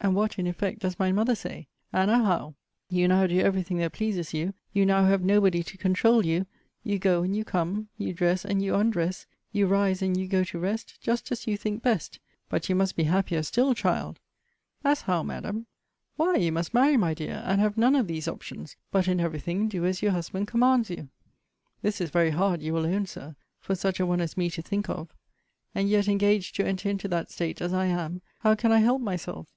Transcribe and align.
And 0.00 0.14
what, 0.14 0.38
in 0.38 0.46
effect, 0.46 0.80
does 0.80 0.98
my 0.98 1.12
mother 1.12 1.34
say? 1.34 1.66
'Anna 1.90 2.22
Howe, 2.22 2.54
you 2.90 3.08
now 3.08 3.26
do 3.26 3.38
every 3.40 3.62
thing 3.62 3.78
that 3.78 3.94
pleases 3.94 4.34
you; 4.34 4.52
you 4.70 4.84
now 4.84 5.06
have 5.06 5.22
nobody 5.22 5.62
to 5.62 5.78
controul 5.78 6.26
you; 6.26 6.44
you 6.82 6.98
go 6.98 7.22
and 7.22 7.34
you 7.34 7.42
come; 7.42 7.88
you 7.96 8.12
dress 8.12 8.44
and 8.44 8.60
you 8.62 8.74
undress; 8.74 9.24
you 9.50 9.66
rise 9.66 10.02
and 10.02 10.14
you 10.20 10.28
go 10.28 10.44
to 10.44 10.58
rest, 10.58 10.98
just 11.00 11.32
as 11.32 11.46
you 11.46 11.56
think 11.56 11.82
best; 11.82 12.18
but 12.50 12.68
you 12.68 12.74
must 12.74 12.96
be 12.96 13.04
happier 13.04 13.42
still, 13.42 13.74
child!' 13.74 14.20
As 14.84 15.00
how, 15.00 15.22
Madam? 15.22 15.64
'Why, 16.16 16.36
you 16.36 16.52
must 16.52 16.74
marry, 16.74 16.98
my 16.98 17.14
dear, 17.14 17.42
and 17.46 17.58
have 17.62 17.78
none 17.78 17.94
of 17.96 18.06
these 18.06 18.28
options; 18.28 18.76
but, 18.92 19.08
in 19.08 19.20
every 19.20 19.40
thing, 19.40 19.68
do 19.68 19.86
as 19.86 20.02
your 20.02 20.12
husband 20.12 20.48
commands 20.48 20.90
you.' 20.90 21.08
This 21.80 21.98
is 21.98 22.10
very 22.10 22.30
hard, 22.32 22.60
you 22.60 22.74
will 22.74 22.84
own, 22.84 23.06
Sir, 23.06 23.36
for 23.58 23.74
such 23.74 24.00
a 24.00 24.04
one 24.06 24.20
as 24.20 24.36
me 24.36 24.50
to 24.50 24.60
think 24.60 24.90
of. 24.90 25.14
And 25.74 25.88
yet, 25.88 26.08
engaged 26.08 26.56
to 26.56 26.66
enter 26.66 26.90
into 26.90 27.08
that 27.08 27.30
state, 27.30 27.62
as 27.62 27.72
I 27.72 27.86
am, 27.86 28.20
how 28.40 28.54
can 28.54 28.70
I 28.70 28.80
help 28.80 29.00
myself? 29.00 29.48